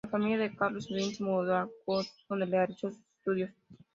La 0.03 0.09
familia 0.09 0.39
de 0.39 0.55
Carlo 0.55 0.81
Schmid 0.81 1.13
se 1.13 1.23
mudó 1.23 1.53
a 1.53 1.65
Stuttgart, 1.83 2.09
donde 2.27 2.45
realizó 2.47 2.89
sus 2.89 3.05
estudios. 3.17 3.51